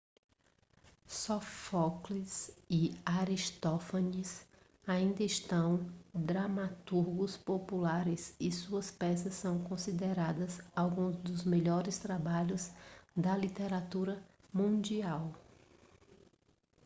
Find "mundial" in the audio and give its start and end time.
14.51-15.31